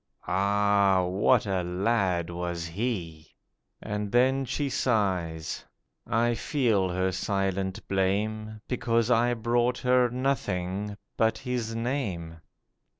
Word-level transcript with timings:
Ah, 0.25 1.03
what 1.05 1.45
a 1.45 1.61
lad 1.61 2.31
was 2.31 2.65
he!' 2.69 3.35
And 3.83 4.11
then 4.11 4.45
she 4.45 4.67
sighs. 4.67 5.63
I 6.07 6.33
feel 6.33 6.89
her 6.89 7.11
silent 7.11 7.87
blame, 7.87 8.61
Because 8.67 9.11
I 9.11 9.35
brought 9.35 9.77
her 9.77 10.09
nothing 10.09 10.97
but 11.17 11.37
his 11.37 11.75
name. 11.75 12.37